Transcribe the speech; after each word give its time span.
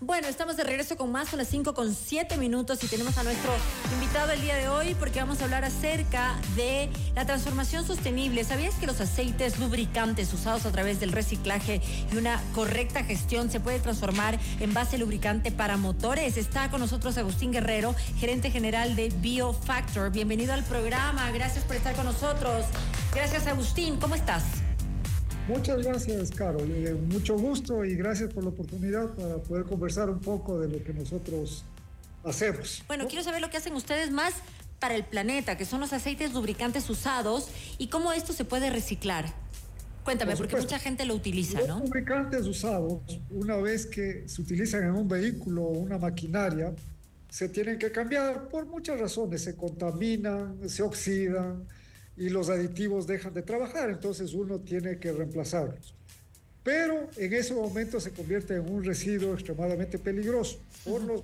Bueno, 0.00 0.28
estamos 0.28 0.58
de 0.58 0.64
regreso 0.64 0.98
con 0.98 1.10
más, 1.10 1.30
son 1.30 1.38
las 1.38 1.48
5 1.48 1.72
con 1.72 1.94
7 1.94 2.36
minutos 2.36 2.84
y 2.84 2.86
tenemos 2.86 3.16
a 3.16 3.22
nuestro 3.22 3.50
invitado 3.94 4.30
el 4.32 4.42
día 4.42 4.54
de 4.54 4.68
hoy 4.68 4.94
porque 4.94 5.20
vamos 5.20 5.40
a 5.40 5.44
hablar 5.44 5.64
acerca 5.64 6.38
de 6.54 6.90
la 7.14 7.24
transformación 7.24 7.86
sostenible. 7.86 8.44
¿Sabías 8.44 8.74
que 8.74 8.86
los 8.86 9.00
aceites 9.00 9.58
lubricantes 9.58 10.30
usados 10.34 10.66
a 10.66 10.70
través 10.70 11.00
del 11.00 11.12
reciclaje 11.12 11.80
y 12.12 12.16
una 12.18 12.42
correcta 12.54 13.04
gestión 13.04 13.50
se 13.50 13.58
puede 13.58 13.80
transformar 13.80 14.38
en 14.60 14.74
base 14.74 14.98
lubricante 14.98 15.50
para 15.50 15.78
motores? 15.78 16.36
Está 16.36 16.70
con 16.70 16.80
nosotros 16.80 17.16
Agustín 17.16 17.50
Guerrero, 17.50 17.94
gerente 18.18 18.50
general 18.50 18.96
de 18.96 19.08
BioFactor. 19.08 20.12
Bienvenido 20.12 20.52
al 20.52 20.62
programa, 20.64 21.30
gracias 21.30 21.64
por 21.64 21.74
estar 21.74 21.96
con 21.96 22.04
nosotros. 22.04 22.66
Gracias 23.14 23.46
Agustín, 23.46 23.98
¿cómo 23.98 24.14
estás? 24.14 24.44
Muchas 25.48 25.82
gracias, 25.82 26.30
Carol. 26.32 26.68
Eh, 26.70 26.94
mucho 26.94 27.38
gusto 27.38 27.84
y 27.84 27.94
gracias 27.94 28.32
por 28.32 28.42
la 28.42 28.50
oportunidad 28.50 29.14
para 29.14 29.36
poder 29.36 29.64
conversar 29.64 30.10
un 30.10 30.18
poco 30.18 30.58
de 30.60 30.68
lo 30.68 30.82
que 30.82 30.92
nosotros 30.92 31.64
hacemos. 32.24 32.82
Bueno, 32.88 33.06
quiero 33.06 33.22
saber 33.22 33.40
lo 33.40 33.48
que 33.48 33.56
hacen 33.56 33.74
ustedes 33.74 34.10
más 34.10 34.34
para 34.80 34.96
el 34.96 35.04
planeta, 35.04 35.56
que 35.56 35.64
son 35.64 35.80
los 35.80 35.92
aceites 35.92 36.34
lubricantes 36.34 36.90
usados 36.90 37.48
y 37.78 37.88
cómo 37.88 38.12
esto 38.12 38.32
se 38.32 38.44
puede 38.44 38.70
reciclar. 38.70 39.32
Cuéntame, 40.04 40.36
porque 40.36 40.56
mucha 40.56 40.78
gente 40.78 41.04
lo 41.04 41.14
utiliza, 41.14 41.60
¿no? 41.62 41.78
Los 41.78 41.88
lubricantes 41.88 42.46
usados, 42.46 43.02
una 43.30 43.56
vez 43.56 43.86
que 43.86 44.28
se 44.28 44.42
utilizan 44.42 44.84
en 44.84 44.90
un 44.90 45.08
vehículo 45.08 45.64
o 45.64 45.78
una 45.78 45.98
maquinaria, 45.98 46.72
se 47.28 47.48
tienen 47.48 47.78
que 47.78 47.90
cambiar 47.90 48.48
por 48.48 48.66
muchas 48.66 49.00
razones. 49.00 49.42
Se 49.42 49.56
contaminan, 49.56 50.68
se 50.68 50.82
oxidan, 50.82 51.66
y 52.16 52.30
los 52.30 52.48
aditivos 52.48 53.06
dejan 53.06 53.34
de 53.34 53.42
trabajar, 53.42 53.90
entonces 53.90 54.32
uno 54.32 54.60
tiene 54.60 54.98
que 54.98 55.12
reemplazarlos. 55.12 55.94
Pero 56.62 57.08
en 57.16 57.32
ese 57.32 57.54
momento 57.54 58.00
se 58.00 58.10
convierte 58.10 58.54
en 58.54 58.68
un 58.68 58.82
residuo 58.82 59.34
extremadamente 59.34 59.98
peligroso 59.98 60.58
por 60.84 61.02
los, 61.02 61.22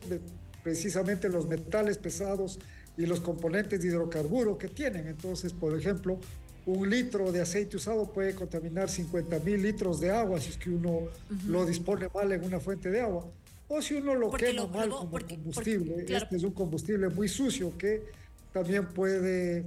precisamente 0.62 1.28
los 1.28 1.48
metales 1.48 1.98
pesados 1.98 2.60
y 2.96 3.06
los 3.06 3.20
componentes 3.20 3.80
de 3.80 3.88
hidrocarburo 3.88 4.56
que 4.58 4.68
tienen. 4.68 5.08
Entonces, 5.08 5.52
por 5.52 5.76
ejemplo, 5.76 6.18
un 6.66 6.88
litro 6.88 7.32
de 7.32 7.40
aceite 7.40 7.76
usado 7.76 8.12
puede 8.12 8.34
contaminar 8.34 8.88
50 8.88 9.40
mil 9.40 9.62
litros 9.62 9.98
de 9.98 10.10
agua 10.10 10.40
si 10.40 10.50
es 10.50 10.56
que 10.56 10.70
uno 10.70 11.08
lo 11.48 11.66
dispone 11.66 12.08
mal 12.14 12.30
en 12.30 12.44
una 12.44 12.60
fuente 12.60 12.90
de 12.90 13.00
agua. 13.00 13.26
O 13.66 13.80
si 13.80 13.94
uno 13.94 14.14
lo 14.14 14.30
quema 14.32 14.66
mal 14.66 14.90
como 14.90 15.18
combustible. 15.18 16.04
Este 16.06 16.36
es 16.36 16.42
un 16.44 16.52
combustible 16.52 17.08
muy 17.08 17.26
sucio 17.26 17.76
que 17.76 18.04
también 18.52 18.86
puede 18.86 19.64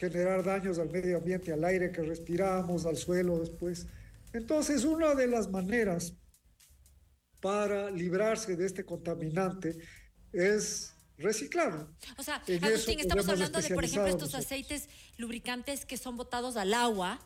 generar 0.00 0.42
daños 0.42 0.78
al 0.78 0.88
medio 0.88 1.18
ambiente, 1.18 1.52
al 1.52 1.62
aire 1.62 1.92
que 1.92 2.00
respiramos, 2.00 2.86
al 2.86 2.96
suelo 2.96 3.38
después. 3.38 3.86
Entonces, 4.32 4.84
una 4.84 5.14
de 5.14 5.26
las 5.26 5.50
maneras 5.50 6.14
para 7.40 7.90
librarse 7.90 8.56
de 8.56 8.64
este 8.64 8.84
contaminante 8.84 9.76
es 10.32 10.94
reciclarlo. 11.18 11.94
O 12.16 12.22
sea, 12.22 12.42
Agustín, 12.62 12.98
estamos 12.98 13.28
hablando 13.28 13.60
de, 13.60 13.74
por 13.74 13.84
ejemplo, 13.84 14.08
estos 14.08 14.34
aceites 14.34 14.88
lubricantes 15.18 15.84
que 15.84 15.98
son 15.98 16.16
botados 16.16 16.56
al 16.56 16.72
agua 16.72 17.20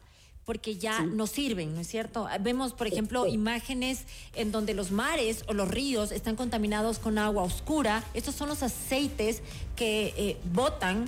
porque 0.45 0.77
ya 0.77 1.01
no 1.03 1.27
sirven, 1.27 1.75
¿no 1.75 1.81
es 1.81 1.87
cierto? 1.87 2.29
Vemos, 2.41 2.75
por 2.75 2.87
ejemplo, 2.87 3.27
imágenes 3.27 4.05
en 4.35 4.51
donde 4.51 4.75
los 4.75 4.91
mares 4.91 5.45
o 5.47 5.55
los 5.55 5.69
ríos 5.69 6.11
están 6.13 6.37
contaminados 6.37 6.99
con 6.99 7.19
agua 7.19 7.45
oscura. 7.45 8.05
Estos 8.15 8.35
son 8.35 8.49
los 8.49 8.63
aceites 8.63 9.43
que 9.75 10.13
eh, 10.17 10.37
botan 10.53 11.07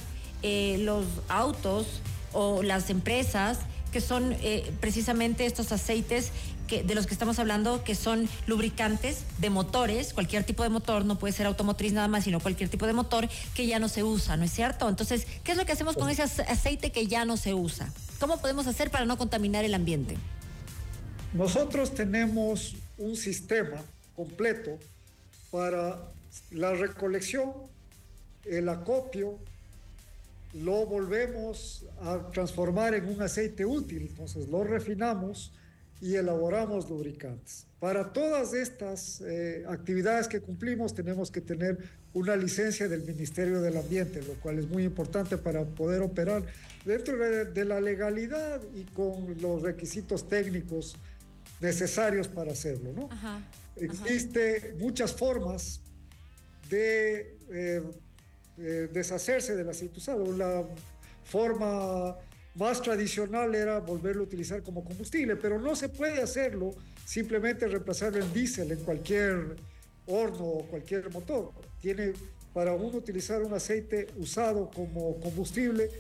eh, 0.49 0.79
los 0.79 1.05
autos 1.29 1.89
o 2.33 2.63
las 2.63 2.89
empresas 2.89 3.59
que 3.91 4.01
son 4.01 4.37
eh, 4.43 4.73
precisamente 4.81 5.45
estos 5.45 5.73
aceites 5.73 6.31
de 6.69 6.95
los 6.95 7.09
que 7.09 7.15
estamos 7.15 7.41
hablando, 7.41 7.83
que 7.83 7.97
son 7.97 8.29
lubricantes 8.47 9.25
de 9.39 9.51
motores, 9.51 10.13
cualquier 10.13 10.45
tipo 10.45 10.63
de 10.63 10.69
motor, 10.69 11.05
no 11.05 11.19
puede 11.19 11.33
ser 11.33 11.47
automotriz 11.47 11.93
nada 11.93 12.07
más, 12.07 12.23
sino 12.23 12.39
cualquier 12.39 12.69
tipo 12.69 12.87
de 12.87 12.93
motor 12.93 13.29
que 13.55 13.67
ya 13.67 13.81
no 13.81 13.89
se 13.89 14.05
usa, 14.05 14.37
¿no 14.37 14.45
es 14.45 14.53
cierto? 14.53 14.89
Entonces, 14.89 15.27
¿qué 15.43 15.51
es 15.51 15.59
lo 15.59 15.67
que 15.67 15.73
hacemos 15.73 15.97
con 15.97 16.11
ese 16.11 16.23
aceite 16.23 16.93
que 16.93 17.09
ya 17.09 17.25
no 17.25 17.37
se 17.37 17.53
usa? 17.53 17.93
¿Cómo 18.21 18.41
podemos 18.41 18.69
hacer 18.69 18.93
para 18.93 19.05
no 19.05 19.19
contaminar 19.19 19.65
el 19.65 19.75
ambiente? 19.75 20.17
Nosotros 21.33 21.93
tenemos 21.93 22.77
un 22.99 23.17
sistema 23.17 23.83
completo 24.15 24.79
para 25.51 25.99
la 26.53 26.73
recolección, 26.73 27.53
el 28.45 28.69
acopio 28.69 29.41
lo 30.63 30.87
volvemos 30.87 31.85
a 32.01 32.31
transformar 32.31 32.95
en 32.95 33.09
un 33.09 33.23
aceite 33.23 33.65
útil, 33.65 34.09
entonces 34.09 34.49
lo 34.49 34.65
refinamos 34.65 35.53
y 36.01 36.15
elaboramos 36.15 36.89
lubricantes. 36.89 37.67
Para 37.81 38.13
todas 38.13 38.55
estas 38.55 39.21
eh, 39.21 39.65
actividades 39.69 40.29
que 40.29 40.41
cumplimos 40.41 40.95
tenemos 40.95 41.31
que 41.31 41.41
tener 41.41 41.79
una 42.15 42.37
licencia 42.37 42.89
del 42.89 43.03
Ministerio 43.03 43.61
del 43.61 43.77
Ambiente, 43.77 44.23
lo 44.23 44.35
cual 44.35 44.59
es 44.59 44.69
muy 44.69 44.85
importante 44.85 45.37
para 45.37 45.65
poder 45.65 46.01
operar 46.01 46.43
dentro 46.85 47.19
de, 47.19 47.65
la 47.65 47.81
legalidad 47.81 48.61
y 48.75 48.85
con 48.93 49.37
los 49.41 49.63
requisitos 49.63 50.29
técnicos 50.29 50.97
necesarios 51.61 52.29
para 52.29 52.53
hacerlo. 52.53 52.93
¿no? 52.95 53.09
Existe 53.77 54.75
muchas 54.79 55.13
formas 55.13 55.81
de 56.71 57.37
eh, 57.51 57.83
eh, 58.59 58.89
deshacerse 58.93 59.57
del 59.57 59.69
aceite 59.69 59.99
usado. 59.99 60.37
La 60.37 60.65
forma 61.25 62.17
más 62.55 62.81
tradicional 62.81 63.55
era 63.55 63.81
volverlo 63.81 64.23
a 64.23 64.27
utilizar 64.27 64.63
como 64.63 64.85
combustible, 64.85 65.37
pero 65.37 65.61
no 65.61 65.77
se 65.77 65.89
puede 65.89 66.23
hacerlo 66.23 66.75
simplemente 67.05 67.69
reemplazarlo 67.69 68.19
en 68.19 68.33
diésel 68.33 68.73
en 68.73 68.79
cualquier 68.81 69.57
horno 70.07 70.45
o 70.45 70.67
cualquier 70.67 71.11
motor. 71.11 71.53
Tiene 71.81 72.13
para 72.53 72.73
uno 72.73 72.97
utilizar 72.97 73.43
un 73.43 73.53
aceite 73.53 74.07
usado 74.17 74.71
como 74.71 75.21
combustible 75.21 75.91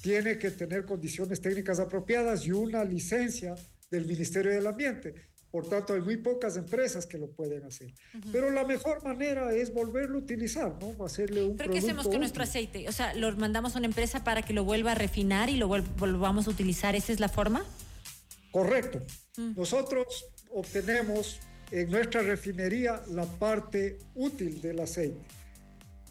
tiene 0.00 0.38
que 0.38 0.50
tener 0.50 0.84
condiciones 0.84 1.40
técnicas 1.40 1.78
apropiadas 1.78 2.46
y 2.46 2.52
una 2.52 2.84
licencia 2.84 3.54
del 3.90 4.06
Ministerio 4.06 4.52
del 4.52 4.66
Ambiente. 4.66 5.14
Por 5.50 5.68
tanto, 5.68 5.94
hay 5.94 6.00
muy 6.00 6.16
pocas 6.16 6.56
empresas 6.56 7.06
que 7.06 7.18
lo 7.18 7.28
pueden 7.28 7.64
hacer. 7.64 7.92
Pero 8.30 8.50
la 8.50 8.64
mejor 8.64 9.02
manera 9.02 9.52
es 9.52 9.74
volverlo 9.74 10.18
a 10.18 10.20
utilizar, 10.20 10.76
¿no? 10.80 11.04
Hacerle 11.04 11.42
un 11.42 11.56
¿Pero 11.56 11.72
qué 11.72 11.78
hacemos 11.78 12.06
con 12.06 12.20
nuestro 12.20 12.44
aceite? 12.44 12.88
O 12.88 12.92
sea, 12.92 13.14
¿lo 13.14 13.34
mandamos 13.36 13.74
a 13.74 13.78
una 13.78 13.86
empresa 13.86 14.22
para 14.22 14.42
que 14.42 14.52
lo 14.52 14.64
vuelva 14.64 14.92
a 14.92 14.94
refinar 14.94 15.50
y 15.50 15.56
lo 15.56 15.66
volvamos 15.66 16.46
a 16.46 16.50
utilizar? 16.50 16.94
¿Esa 16.94 17.12
es 17.12 17.18
la 17.18 17.28
forma? 17.28 17.64
Correcto. 18.52 19.00
Mm. 19.36 19.54
Nosotros 19.56 20.26
obtenemos 20.52 21.40
en 21.72 21.90
nuestra 21.90 22.22
refinería 22.22 23.02
la 23.10 23.24
parte 23.24 23.98
útil 24.14 24.60
del 24.60 24.80
aceite. 24.80 25.20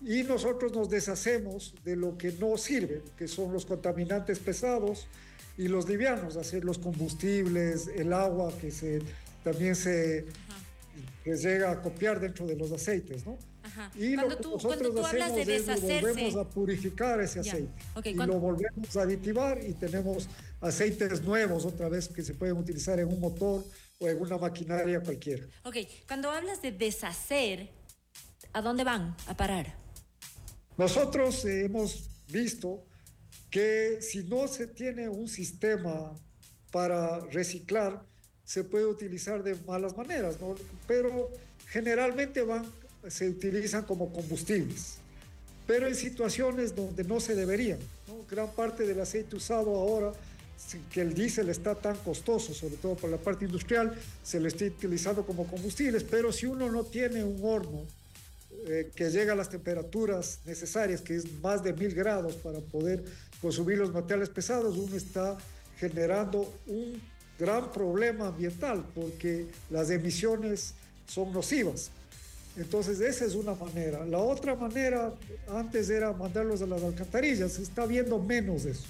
Y 0.02 0.24
nosotros 0.24 0.74
nos 0.74 0.90
deshacemos 0.90 1.76
de 1.84 1.96
lo 1.96 2.18
que 2.18 2.32
no 2.34 2.58
sirve, 2.58 3.04
que 3.18 3.28
son 3.28 3.52
los 3.52 3.66
contaminantes 3.66 4.40
pesados 4.40 5.08
y 5.58 5.68
los 5.68 5.90
livianos, 5.90 6.38
hacer 6.38 6.64
los 6.64 6.78
combustibles, 6.78 7.88
el 7.88 8.14
agua 8.14 8.54
que 8.62 8.72
se 8.72 9.02
también 9.52 9.76
se 9.76 10.28
llega 11.26 11.72
a 11.72 11.82
copiar 11.82 12.20
dentro 12.20 12.46
de 12.46 12.56
los 12.56 12.72
aceites, 12.72 13.26
¿no? 13.26 13.38
Y 13.96 14.16
lo 14.16 14.28
que 14.30 14.48
nosotros 14.48 15.06
hacemos 15.06 15.46
de 15.46 15.56
es 15.56 15.66
volvemos 16.02 16.36
a 16.36 16.50
purificar 16.50 17.20
ese 17.22 17.40
aceite 17.40 17.72
y 18.06 18.14
lo 18.14 18.40
volvemos 18.40 18.96
a 18.98 19.02
aditivar 19.02 19.60
y 19.64 19.74
tenemos 19.74 20.28
aceites 20.62 21.22
nuevos 21.22 21.66
otra 21.66 21.90
vez 21.90 22.08
que 22.08 22.24
se 22.24 22.34
pueden 22.34 22.58
utilizar 22.58 23.00
en 23.00 23.08
un 23.08 23.20
motor 23.20 23.64
o 24.00 24.08
en 24.08 24.22
una 24.22 24.38
maquinaria 24.38 25.02
cualquiera. 25.02 25.46
Ok, 25.64 25.78
cuando 26.08 26.32
hablas 26.32 26.62
de 26.62 26.72
deshacer, 26.72 27.70
¿a 28.54 28.62
dónde 28.62 28.84
van 28.84 29.16
a 29.28 29.36
parar? 29.36 29.76
Nosotros 30.78 31.44
hemos 31.46 32.10
visto 32.28 32.86
que 33.50 34.00
si 34.02 34.24
no 34.24 34.48
se 34.48 34.68
tiene 34.68 35.10
un 35.10 35.28
sistema 35.28 36.16
para 36.72 37.20
reciclar, 37.28 38.06
se 38.50 38.64
puede 38.64 38.88
utilizar 38.88 39.44
de 39.44 39.56
malas 39.68 39.96
maneras, 39.96 40.42
¿no? 40.42 40.56
pero 40.88 41.30
generalmente 41.68 42.42
van, 42.42 42.66
se 43.08 43.30
utilizan 43.30 43.84
como 43.84 44.12
combustibles, 44.12 44.96
pero 45.68 45.86
en 45.86 45.94
situaciones 45.94 46.76
donde 46.76 47.04
no 47.04 47.20
se 47.20 47.36
deberían. 47.36 47.78
¿no? 48.08 48.26
Gran 48.28 48.50
parte 48.54 48.88
del 48.88 49.00
aceite 49.02 49.36
usado 49.36 49.76
ahora, 49.76 50.14
que 50.92 51.02
el 51.02 51.14
diésel 51.14 51.50
está 51.50 51.76
tan 51.76 51.96
costoso, 51.98 52.56
sobre 52.56 52.78
todo 52.78 52.96
por 52.96 53.12
la 53.12 53.18
parte 53.18 53.46
industrial, 53.46 53.96
se 54.24 54.40
lo 54.40 54.48
está 54.48 54.66
utilizando 54.66 55.28
como 55.28 55.46
combustibles, 55.46 56.04
pero 56.04 56.32
si 56.32 56.48
uno 56.48 56.72
no 56.72 56.84
tiene 56.86 57.24
un 57.24 57.40
horno 57.44 57.86
eh, 58.66 58.90
que 58.96 59.12
llega 59.12 59.34
a 59.34 59.36
las 59.36 59.50
temperaturas 59.50 60.40
necesarias, 60.46 61.02
que 61.02 61.18
es 61.18 61.32
más 61.44 61.64
de 61.64 61.74
mil 61.74 61.94
grados 61.94 62.34
para 62.34 62.62
poder 62.62 63.04
consumir 63.44 63.78
los 63.78 63.94
materiales 63.94 64.30
pesados, 64.30 64.76
uno 64.76 64.96
está 64.96 65.38
generando 65.78 66.52
un 66.66 67.00
gran 67.40 67.72
problema 67.72 68.28
ambiental 68.28 68.86
porque 68.94 69.48
las 69.70 69.90
emisiones 69.90 70.74
son 71.08 71.32
nocivas. 71.32 71.90
Entonces 72.58 73.00
esa 73.00 73.26
es 73.26 73.36
una 73.36 73.56
manera. 73.56 74.06
La 74.06 74.20
otra 74.20 74.56
manera 74.56 75.14
antes 75.50 75.90
era 75.90 76.12
mandarlos 76.12 76.62
a 76.62 76.66
las 76.66 76.84
alcantarillas, 76.84 77.54
se 77.54 77.64
está 77.64 77.86
viendo 77.86 78.20
menos 78.20 78.66
eso. 78.66 78.84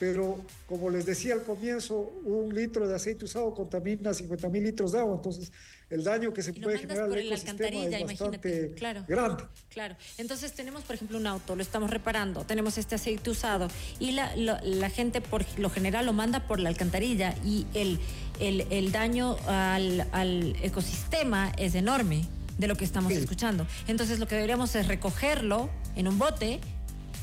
Pero 0.00 0.42
como 0.66 0.88
les 0.88 1.04
decía 1.04 1.34
al 1.34 1.42
comienzo, 1.42 2.10
un 2.24 2.54
litro 2.54 2.88
de 2.88 2.96
aceite 2.96 3.26
usado 3.26 3.52
contamina 3.54 4.14
50 4.14 4.48
mil 4.48 4.64
litros 4.64 4.92
de 4.92 4.98
agua, 4.98 5.16
entonces 5.16 5.52
el 5.90 6.02
daño 6.02 6.32
que 6.32 6.42
se 6.42 6.54
puede 6.54 6.78
generar 6.78 7.04
al 7.04 7.18
ecosistema 7.18 7.84
es 7.84 8.06
bastante 8.06 8.72
claro, 8.76 9.04
grande. 9.06 9.44
Claro, 9.68 9.96
entonces 10.16 10.54
tenemos 10.54 10.84
por 10.84 10.96
ejemplo 10.96 11.18
un 11.18 11.26
auto, 11.26 11.54
lo 11.54 11.60
estamos 11.60 11.90
reparando, 11.90 12.44
tenemos 12.44 12.78
este 12.78 12.94
aceite 12.94 13.28
usado 13.28 13.68
y 13.98 14.12
la, 14.12 14.34
la, 14.36 14.88
gente 14.88 15.20
por 15.20 15.44
lo 15.58 15.68
general 15.68 16.06
lo 16.06 16.14
manda 16.14 16.46
por 16.46 16.60
la 16.60 16.70
alcantarilla 16.70 17.34
y 17.44 17.66
el, 17.74 18.00
el, 18.40 18.62
el 18.70 18.92
daño 18.92 19.36
al, 19.48 20.08
al, 20.12 20.56
ecosistema 20.62 21.52
es 21.58 21.74
enorme 21.74 22.24
de 22.56 22.68
lo 22.68 22.74
que 22.74 22.86
estamos 22.86 23.12
escuchando. 23.12 23.66
Entonces 23.86 24.18
lo 24.18 24.26
que 24.26 24.36
deberíamos 24.36 24.74
es 24.76 24.88
recogerlo 24.88 25.68
en 25.94 26.08
un 26.08 26.18
bote 26.18 26.58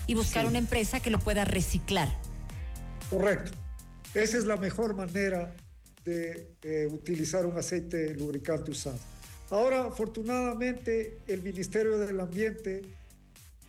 y 0.06 0.14
buscar 0.14 0.46
una 0.46 0.60
empresa 0.60 1.00
que 1.00 1.10
lo 1.10 1.18
pueda 1.18 1.44
reciclar. 1.44 2.27
Correcto. 3.10 3.52
Esa 4.14 4.38
es 4.38 4.46
la 4.46 4.58
mejor 4.58 4.96
manera 4.96 5.54
de 6.04 6.56
eh, 6.64 6.88
utilizar 6.92 7.46
un 7.46 7.58
aceite 7.58 8.14
lubricante 8.16 8.72
usado. 8.72 9.00
Ahora, 9.50 9.86
afortunadamente, 9.86 11.20
el 11.28 11.42
Ministerio 11.42 11.98
del 11.98 12.20
Ambiente 12.20 12.82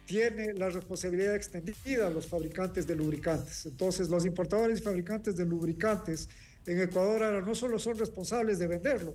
tiene 0.07 0.55
la 0.55 0.71
responsabilidad 0.71 1.37
extendida 1.37 2.07
a 2.07 2.11
los 2.11 2.27
fabricantes 2.27 2.87
de 2.87 2.97
lubricantes. 2.97 3.67
Entonces, 3.67 4.09
los 4.09 4.25
importadores 4.25 4.81
y 4.81 4.83
fabricantes 4.83 5.37
de 5.37 5.45
lubricantes 5.45 6.29
en 6.67 6.81
Ecuador 6.81 7.23
ahora 7.23 7.41
no 7.41 7.55
solo 7.55 7.79
son 7.79 7.99
responsables 7.99 8.59
de 8.59 8.67
venderlo, 8.67 9.15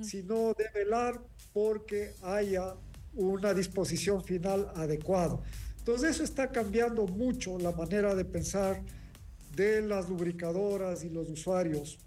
sino 0.00 0.52
de 0.54 0.68
velar 0.74 1.20
porque 1.52 2.14
haya 2.22 2.74
una 3.14 3.54
disposición 3.54 4.22
final 4.22 4.70
adecuada. 4.74 5.38
Entonces, 5.78 6.10
eso 6.10 6.24
está 6.24 6.50
cambiando 6.50 7.06
mucho 7.06 7.58
la 7.58 7.72
manera 7.72 8.14
de 8.14 8.24
pensar 8.24 8.82
de 9.54 9.82
las 9.82 10.08
lubricadoras 10.08 11.04
y 11.04 11.10
los 11.10 11.28
usuarios. 11.28 11.98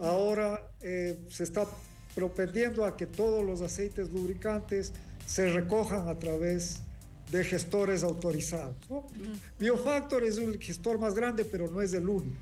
Ahora 0.00 0.70
eh, 0.80 1.18
se 1.28 1.44
está 1.44 1.66
propendiendo 2.14 2.84
a 2.84 2.96
que 2.96 3.06
todos 3.06 3.44
los 3.44 3.60
aceites 3.62 4.10
lubricantes 4.10 4.92
se 5.26 5.50
recojan 5.50 6.08
a 6.08 6.18
través 6.18 6.80
de 7.30 7.44
gestores 7.44 8.02
autorizados. 8.02 8.76
Biofactor 9.58 10.24
es 10.24 10.38
un 10.38 10.58
gestor 10.58 10.98
más 10.98 11.14
grande, 11.14 11.44
pero 11.44 11.70
no 11.70 11.82
es 11.82 11.92
el 11.92 12.08
único. 12.08 12.36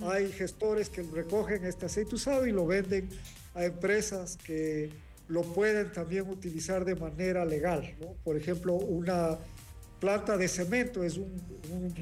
Hay 0.00 0.32
gestores 0.32 0.88
que 0.88 1.02
recogen 1.02 1.64
este 1.64 1.86
aceite 1.86 2.14
usado 2.14 2.46
y 2.46 2.52
lo 2.52 2.66
venden 2.66 3.08
a 3.54 3.64
empresas 3.64 4.36
que 4.36 4.90
lo 5.28 5.42
pueden 5.42 5.92
también 5.92 6.28
utilizar 6.28 6.84
de 6.84 6.94
manera 6.94 7.44
legal. 7.44 7.94
Por 8.24 8.36
ejemplo, 8.36 8.74
una 8.74 9.38
planta 10.00 10.36
de 10.36 10.48
cemento 10.48 11.02
es 11.02 11.16
un, 11.16 11.30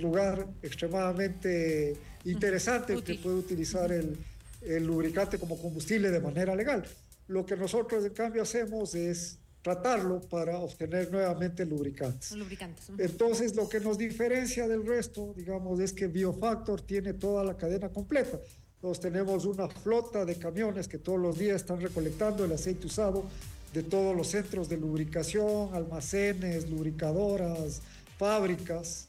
lugar 0.00 0.46
extremadamente 0.62 1.96
interesante 2.24 3.02
que 3.02 3.14
puede 3.14 3.36
utilizar 3.36 3.90
el, 3.92 4.16
el, 4.62 4.86
lubricante 4.86 5.38
como 5.38 5.56
combustible 5.56 6.10
de 6.10 6.20
manera 6.20 6.54
legal. 6.54 6.84
Lo 7.28 7.46
que 7.46 7.56
nosotros 7.56 8.04
en 8.04 8.12
cambio 8.12 8.42
hacemos 8.42 8.94
es 8.94 9.38
tratarlo 9.62 10.20
para 10.20 10.58
obtener 10.58 11.10
nuevamente 11.10 11.64
lubricantes. 11.64 12.32
lubricantes. 12.32 12.84
Entonces 12.98 13.56
lo 13.56 13.66
que 13.66 13.80
nos 13.80 13.96
diferencia 13.96 14.68
del 14.68 14.86
resto, 14.86 15.32
digamos, 15.34 15.80
es 15.80 15.94
que 15.94 16.06
Biofactor 16.06 16.82
tiene 16.82 17.14
toda 17.14 17.42
la 17.42 17.56
cadena 17.56 17.88
completa. 17.88 18.38
Entonces 18.76 19.00
tenemos 19.00 19.46
una 19.46 19.66
flota 19.66 20.26
de 20.26 20.36
camiones 20.36 20.86
que 20.86 20.98
todos 20.98 21.18
los 21.18 21.38
días 21.38 21.56
están 21.56 21.80
recolectando 21.80 22.44
el 22.44 22.52
aceite 22.52 22.86
usado 22.86 23.24
de 23.74 23.82
todos 23.82 24.16
los 24.16 24.28
centros 24.28 24.68
de 24.68 24.76
lubricación, 24.76 25.74
almacenes, 25.74 26.70
lubricadoras, 26.70 27.82
fábricas. 28.16 29.08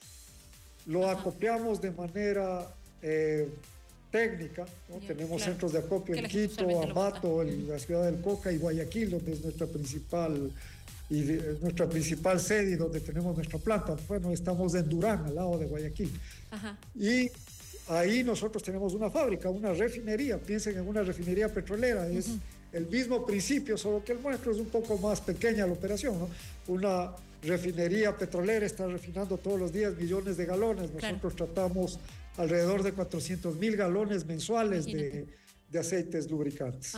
Lo 0.88 1.08
acopiamos 1.08 1.80
de 1.80 1.92
manera 1.92 2.68
eh, 3.04 3.48
técnica. 4.10 4.66
Tenemos 5.06 5.44
centros 5.44 5.72
de 5.72 5.80
acopio 5.80 6.16
en 6.16 6.26
Quito, 6.26 6.82
Ambato, 6.82 7.44
en 7.44 7.70
la 7.70 7.78
ciudad 7.78 8.06
del 8.06 8.20
Coca 8.22 8.52
y 8.52 8.58
Guayaquil, 8.58 9.12
donde 9.12 9.34
es 9.34 9.44
nuestra 9.44 9.68
principal 9.68 10.52
y 11.12 11.22
nuestra 11.62 11.88
principal 11.88 12.40
sede 12.40 12.72
y 12.72 12.76
donde 12.76 13.00
tenemos 13.02 13.36
nuestra 13.36 13.60
planta. 13.60 13.96
Bueno, 14.08 14.32
estamos 14.32 14.74
en 14.74 14.90
Durán, 14.90 15.26
al 15.26 15.36
lado 15.36 15.60
de 15.60 15.68
Guayaquil. 15.68 16.12
Y 16.96 17.30
ahí 17.88 18.24
nosotros 18.24 18.64
tenemos 18.64 18.96
una 18.96 19.12
fábrica, 19.12 19.52
una 19.52 19.74
refinería. 19.74 20.40
Piensen 20.40 20.76
en 20.76 20.88
una 20.88 21.04
refinería 21.04 21.54
petrolera. 21.54 22.08
Es, 22.08 22.32
el 22.76 22.88
mismo 22.88 23.26
principio, 23.26 23.78
solo 23.78 24.04
que 24.04 24.12
el 24.12 24.22
nuestro 24.22 24.52
es 24.52 24.58
un 24.58 24.66
poco 24.66 24.98
más 24.98 25.22
pequeña 25.22 25.66
la 25.66 25.72
operación. 25.72 26.20
¿no? 26.20 26.30
Una 26.68 27.12
refinería 27.42 28.16
petrolera 28.18 28.66
está 28.66 28.86
refinando 28.86 29.38
todos 29.38 29.58
los 29.58 29.72
días 29.72 29.96
millones 29.96 30.36
de 30.36 30.46
galones. 30.46 30.92
Nosotros 30.92 31.38
tratamos 31.38 32.00
alrededor 32.36 32.84
de 32.84 32.92
400 32.92 33.56
mil 33.56 33.78
galones 33.78 34.26
mensuales 34.26 34.86
de 34.88 35.26
de 35.70 35.80
aceites 35.80 36.30
lubricantes. 36.30 36.96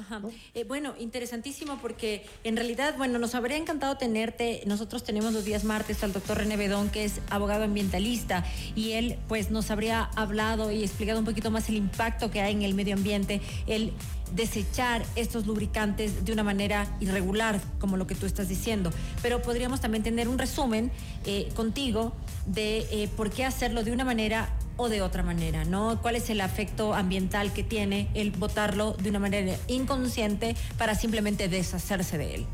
Eh, 0.54 0.64
bueno, 0.66 0.94
interesantísimo 1.00 1.80
porque 1.82 2.26
en 2.44 2.56
realidad, 2.56 2.96
bueno, 2.98 3.18
nos 3.18 3.34
habría 3.34 3.58
encantado 3.58 3.98
tenerte. 3.98 4.62
Nosotros 4.66 5.04
tenemos 5.04 5.34
los 5.34 5.46
días 5.46 5.64
martes 5.64 6.04
al 6.04 6.14
doctor 6.14 6.38
René 6.38 6.58
Bedón, 6.58 6.90
que 6.90 7.06
es 7.06 7.22
abogado 7.30 7.64
ambientalista, 7.64 8.46
y 8.76 8.92
él 8.92 9.18
pues 9.28 9.52
nos 9.52 9.72
habría 9.72 10.04
hablado 10.16 10.72
y 10.72 10.84
explicado 10.84 11.20
un 11.20 11.26
poquito 11.26 11.50
más 11.50 11.70
el 11.70 11.76
impacto 11.76 12.30
que 12.30 12.42
hay 12.42 12.54
en 12.54 12.62
el 12.64 12.74
medio 12.74 12.96
ambiente, 12.96 13.42
el 13.68 13.94
desechar 14.36 15.06
estos 15.16 15.48
lubricantes 15.48 16.26
de 16.26 16.34
una 16.34 16.44
manera 16.44 16.88
irregular, 17.00 17.62
como 17.80 17.98
lo 17.98 18.06
que 18.08 18.16
tú 18.16 18.26
estás 18.26 18.50
diciendo. 18.50 18.92
Pero 19.22 19.42
podríamos 19.42 19.80
también 19.80 20.04
tener 20.04 20.28
un 20.28 20.38
resumen 20.38 20.92
eh, 21.26 21.50
contigo 21.56 22.14
de 22.46 22.80
eh, 22.92 23.10
por 23.16 23.30
qué 23.32 23.46
hacerlo 23.46 23.84
de 23.84 23.92
una 23.92 24.04
manera 24.04 24.50
o 24.78 24.90
de 24.90 25.02
otra 25.02 25.24
manera, 25.24 25.66
¿no? 25.66 26.02
¿Cuál 26.02 26.16
es 26.16 26.30
el 26.30 26.42
afecto 26.42 26.94
ambiental 26.94 27.54
que 27.54 27.64
tiene 27.64 28.10
el 28.14 28.32
votarlo 28.32 28.94
de 28.94 29.10
una 29.10 29.20
manera 29.20 29.58
inconsciente 29.68 30.56
para 30.78 30.96
simplemente 30.96 31.48
deshacerse 31.50 32.18
de 32.18 32.36
él? 32.36 32.46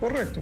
Correcto. 0.00 0.40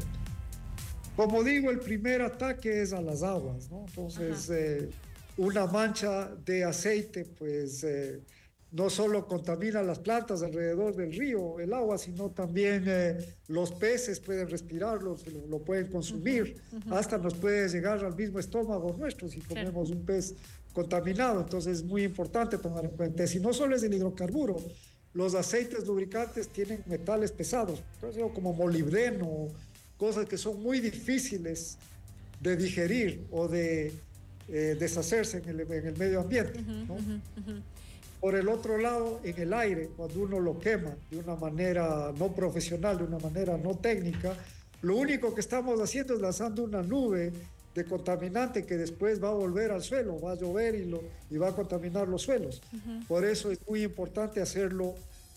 Como 1.17 1.43
digo, 1.43 1.71
el 1.71 1.81
primer 1.81 2.23
ataque 2.23 2.83
es 2.83 2.93
a 2.93 3.01
las 3.01 3.23
aguas, 3.23 3.71
¿no? 3.71 3.87
Entonces, 3.89 4.51
eh, 4.51 4.91
una 5.39 5.67
mancha 5.67 6.31
de 6.45 6.65
aceite, 6.65 7.25
pues 7.25 7.83
eh, 7.85 8.21
no 8.73 8.91
solo 8.91 9.27
contamina 9.27 9.83
las 9.83 9.99
plantas 9.99 10.43
alrededor 10.43 10.95
del 10.95 11.13
río, 11.13 11.59
el 11.59 11.73
agua, 11.73 11.97
sino 11.97 12.31
también 12.31 12.85
eh, 12.87 13.17
los 13.49 13.73
peces 13.73 14.21
pueden 14.21 14.49
respirarlo, 14.49 15.17
lo, 15.49 15.61
pueden 15.61 15.87
consumir, 15.91 16.61
hasta 16.91 17.17
nos 17.17 17.35
puede 17.35 17.69
llegar 17.69 18.05
al 18.05 18.15
mismo 18.15 18.39
estómago 18.39 18.95
nuestro 18.99 19.29
si 19.29 19.41
comemos 19.41 19.91
un 19.91 20.05
pez 20.05 20.35
contaminado. 20.77 21.41
Entonces 21.41 21.79
es 21.79 21.85
muy 21.85 22.05
importante 22.05 22.59
tomar 22.59 22.85
en 22.85 22.91
cuenta. 22.91 23.27
Si 23.27 23.41
no 23.41 23.55
solo 23.55 23.75
es 23.75 23.83
el 23.83 23.95
hidrocarburo, 23.95 24.59
los 25.15 25.35
aceites 25.35 25.87
lubricantes 25.87 26.49
tienen 26.49 26.85
metales 26.85 27.33
pesados, 27.33 27.83
como 28.35 28.53
molibdeno, 28.53 29.49
cosas 29.97 30.27
que 30.27 30.37
son 30.37 30.63
muy 30.63 30.81
difíciles 30.81 31.79
de 32.43 32.57
digerir 32.57 33.27
o 33.31 33.49
de 33.49 33.95
eh, 34.49 34.77
deshacerse 34.79 35.39
en 35.39 35.49
el, 35.49 35.97
medio 35.97 36.21
ambiente. 36.21 36.61
Por 38.21 38.35
el 38.35 38.47
otro 38.49 38.77
lado, 38.77 39.21
en 39.25 39.41
el 39.41 39.55
aire, 39.55 39.89
cuando 39.97 40.21
uno 40.21 40.39
lo 40.41 40.59
quema 40.59 40.95
de 41.11 41.19
una 41.19 41.37
manera 41.37 42.13
no 42.19 42.35
profesional, 42.35 42.99
de 42.99 43.05
una 43.05 43.19
manera 43.19 43.57
no 43.57 43.79
técnica, 43.79 44.37
lo 44.83 44.97
único 44.97 45.35
que 45.35 45.41
estamos 45.41 45.81
haciendo 45.81 46.15
es 46.15 46.21
lanzando 46.21 46.65
una 46.65 46.83
nube 46.83 47.33
de 47.77 47.85
contaminante 47.85 48.65
que 48.65 48.77
después 48.77 49.23
va 49.23 49.29
a 49.29 49.35
volver 49.35 49.71
al 49.71 49.83
suelo, 49.83 50.19
va 50.19 50.33
a 50.33 50.35
llover 50.35 50.75
y, 50.75 50.87
lo, 50.87 51.03
y 51.31 51.37
va 51.37 51.51
a 51.51 51.55
contaminar 51.55 52.09
los 52.09 52.23
suelos. 52.23 52.63
Por 53.07 53.25
eso 53.25 53.51
es 53.51 53.59
muy 53.69 53.83
importante 53.83 54.41
hacerlo 54.41 54.95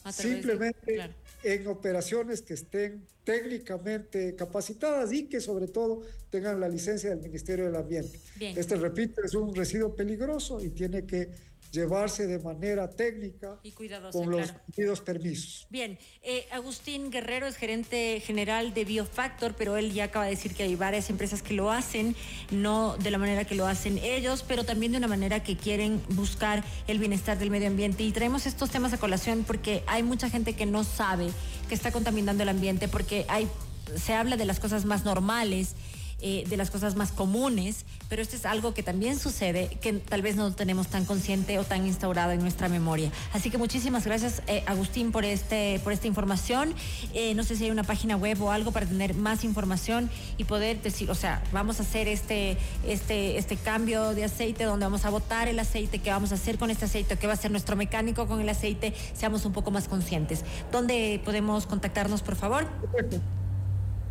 simplemente 0.09 1.11
en 1.43 1.67
operaciones 1.67 2.41
que 2.41 2.53
estén 2.53 3.05
técnicamente 3.25 4.35
capacitadas 4.35 5.11
y 5.11 5.25
que 5.25 5.41
sobre 5.41 5.67
todo 5.67 6.01
tengan 6.29 6.61
la 6.61 6.69
licencia 6.69 7.09
del 7.09 7.19
Ministerio 7.19 7.65
del 7.65 7.75
Ambiente. 7.75 8.17
Este, 8.39 8.77
repito, 8.77 9.21
es 9.21 9.35
un 9.35 9.53
residuo 9.53 9.93
peligroso 9.93 10.63
y 10.63 10.69
tiene 10.69 11.05
que 11.05 11.29
llevarse 11.71 12.25
de 12.27 12.39
manera 12.39 12.89
técnica 12.89 13.59
y 13.63 13.71
con 13.71 14.31
los 14.31 14.53
debidos 14.67 15.01
permisos. 15.01 15.67
Bien, 15.69 15.99
eh, 16.23 16.47
Agustín 16.51 17.11
Guerrero 17.11 17.47
es 17.47 17.55
gerente 17.55 18.21
general 18.21 18.73
de 18.73 18.85
Biofactor, 18.85 19.55
pero 19.55 19.77
él 19.77 19.93
ya 19.93 20.05
acaba 20.05 20.25
de 20.25 20.31
decir 20.31 20.55
que 20.55 20.63
hay 20.63 20.75
varias 20.75 21.09
empresas 21.09 21.41
que 21.41 21.53
lo 21.53 21.71
hacen, 21.71 22.15
no 22.51 22.97
de 22.97 23.11
la 23.11 23.17
manera 23.17 23.45
que 23.45 23.55
lo 23.55 23.67
hacen 23.67 23.97
ellos, 23.99 24.43
pero 24.47 24.63
también 24.63 24.91
de 24.91 24.97
una 24.97 25.07
manera 25.07 25.43
que 25.43 25.57
quieren 25.57 26.01
buscar 26.09 26.63
el 26.87 26.99
bienestar 26.99 27.37
del 27.37 27.51
medio 27.51 27.67
ambiente. 27.67 28.03
Y 28.03 28.11
traemos 28.11 28.45
estos 28.45 28.69
temas 28.69 28.93
a 28.93 28.97
colación 28.97 29.43
porque 29.45 29.83
hay 29.87 30.03
mucha 30.03 30.29
gente 30.29 30.53
que 30.53 30.65
no 30.65 30.83
sabe 30.83 31.29
que 31.67 31.75
está 31.75 31.91
contaminando 31.91 32.43
el 32.43 32.49
ambiente, 32.49 32.87
porque 32.87 33.25
hay, 33.27 33.47
se 33.95 34.13
habla 34.13 34.37
de 34.37 34.45
las 34.45 34.59
cosas 34.59 34.85
más 34.85 35.05
normales 35.05 35.75
eh, 36.21 36.43
de 36.47 36.57
las 36.57 36.69
cosas 36.69 36.95
más 36.95 37.11
comunes, 37.11 37.85
pero 38.09 38.21
esto 38.21 38.35
es 38.35 38.45
algo 38.45 38.73
que 38.73 38.83
también 38.83 39.17
sucede, 39.17 39.77
que 39.81 39.93
tal 39.93 40.21
vez 40.21 40.35
no 40.35 40.53
tenemos 40.53 40.87
tan 40.87 41.05
consciente 41.05 41.59
o 41.59 41.63
tan 41.63 41.85
instaurado 41.85 42.31
en 42.31 42.41
nuestra 42.41 42.67
memoria. 42.67 43.11
Así 43.33 43.49
que 43.49 43.57
muchísimas 43.57 44.05
gracias, 44.05 44.41
eh, 44.47 44.63
Agustín, 44.65 45.11
por, 45.11 45.25
este, 45.25 45.79
por 45.83 45.93
esta 45.93 46.07
información. 46.07 46.73
Eh, 47.13 47.33
no 47.35 47.43
sé 47.43 47.55
si 47.55 47.65
hay 47.65 47.71
una 47.71 47.83
página 47.83 48.17
web 48.17 48.41
o 48.41 48.51
algo 48.51 48.71
para 48.71 48.85
tener 48.85 49.13
más 49.13 49.43
información 49.43 50.09
y 50.37 50.43
poder 50.43 50.81
decir, 50.81 51.09
o 51.09 51.15
sea, 51.15 51.43
vamos 51.51 51.79
a 51.79 51.83
hacer 51.83 52.07
este, 52.07 52.57
este, 52.85 53.37
este 53.37 53.55
cambio 53.55 54.13
de 54.13 54.25
aceite 54.25 54.63
donde 54.65 54.85
vamos 54.85 55.05
a 55.05 55.09
botar 55.09 55.47
el 55.47 55.59
aceite, 55.59 55.99
qué 55.99 56.09
vamos 56.09 56.31
a 56.31 56.35
hacer 56.35 56.57
con 56.57 56.69
este 56.69 56.85
aceite, 56.85 57.17
qué 57.17 57.27
va 57.27 57.33
a 57.33 57.35
hacer 57.35 57.51
nuestro 57.51 57.75
mecánico 57.75 58.27
con 58.27 58.41
el 58.41 58.49
aceite, 58.49 58.93
seamos 59.13 59.45
un 59.45 59.53
poco 59.53 59.71
más 59.71 59.87
conscientes. 59.87 60.43
¿Dónde 60.71 61.21
podemos 61.23 61.65
contactarnos, 61.65 62.21
por 62.21 62.35
favor? 62.35 62.67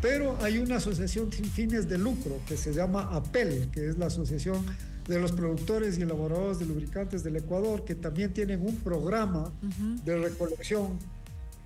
Pero 0.00 0.38
hay 0.42 0.58
una 0.58 0.76
asociación 0.76 1.32
sin 1.32 1.46
fines 1.46 1.88
de 1.88 1.98
lucro 1.98 2.40
que 2.46 2.56
se 2.56 2.72
llama 2.72 3.08
APEL, 3.12 3.68
que 3.70 3.88
es 3.88 3.98
la 3.98 4.06
Asociación 4.06 4.64
de 5.06 5.18
los 5.18 5.32
Productores 5.32 5.98
y 5.98 6.02
Elaboradores 6.02 6.58
de 6.58 6.66
Lubricantes 6.66 7.22
del 7.22 7.36
Ecuador, 7.36 7.84
que 7.84 7.94
también 7.94 8.32
tienen 8.32 8.62
un 8.62 8.76
programa 8.76 9.52
de 10.04 10.16
recolección 10.16 10.98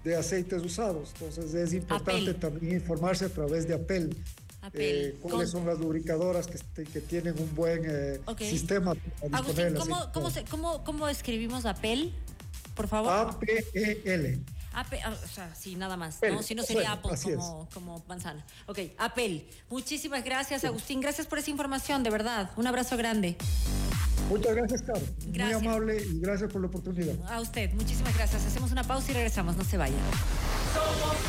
de 0.04 0.16
aceites 0.16 0.64
usados. 0.64 1.12
Entonces 1.14 1.54
es 1.54 1.72
importante 1.74 2.34
también 2.34 2.74
informarse 2.74 3.24
a 3.24 3.28
través 3.28 3.68
de 3.68 3.74
APEL. 3.74 4.16
Eh, 4.74 5.16
cuáles 5.22 5.50
son 5.50 5.66
las 5.66 5.78
lubricadoras 5.78 6.46
que, 6.46 6.56
este, 6.56 6.84
que 6.84 7.00
tienen 7.00 7.38
un 7.38 7.54
buen 7.54 7.82
eh, 7.84 8.20
sistema. 8.38 8.94
Agustín, 9.32 9.74
¿cómo, 9.74 10.12
cómo, 10.12 10.28
cómo, 10.50 10.84
¿cómo, 10.84 11.08
escribimos 11.08 11.66
Apple? 11.66 12.12
Por 12.74 12.88
favor. 12.88 13.12
A-P-E-L. 13.12 14.38
Apple, 14.74 15.00
ah, 15.04 15.12
o 15.24 15.28
sea, 15.28 15.54
sí, 15.54 15.74
nada 15.74 15.96
más, 15.96 16.18
¿no? 16.22 16.42
Si 16.42 16.54
no 16.54 16.62
sería 16.62 16.92
Apple 16.92 17.12
como, 17.22 17.68
como, 17.72 18.04
manzana. 18.06 18.44
Ok, 18.66 18.78
Apple. 18.98 19.46
Muchísimas 19.70 20.24
gracias, 20.24 20.64
Agustín. 20.64 21.00
Gracias 21.00 21.26
por 21.26 21.38
esa 21.38 21.50
información, 21.50 22.02
de 22.02 22.10
verdad. 22.10 22.50
Un 22.56 22.66
abrazo 22.66 22.96
grande. 22.96 23.36
Muchas 24.28 24.54
gracias, 24.54 24.82
Carlos. 24.82 25.10
Muy 25.26 25.52
amable 25.52 26.02
y 26.02 26.20
gracias 26.20 26.52
por 26.52 26.60
la 26.60 26.68
oportunidad. 26.68 27.14
A 27.30 27.40
usted, 27.40 27.72
muchísimas 27.72 28.14
gracias. 28.14 28.44
Hacemos 28.44 28.70
una 28.70 28.84
pausa 28.84 29.10
y 29.10 29.14
regresamos. 29.14 29.56
No 29.56 29.64
se 29.64 29.76
vayan. 29.78 29.98